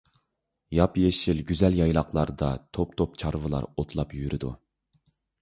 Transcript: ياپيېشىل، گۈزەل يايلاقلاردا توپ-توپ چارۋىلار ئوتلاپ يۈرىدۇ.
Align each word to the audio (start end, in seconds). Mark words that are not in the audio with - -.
ياپيېشىل، 0.77 1.43
گۈزەل 1.51 1.77
يايلاقلاردا 1.81 2.49
توپ-توپ 2.79 3.15
چارۋىلار 3.25 3.69
ئوتلاپ 3.75 4.19
يۈرىدۇ. 4.23 4.57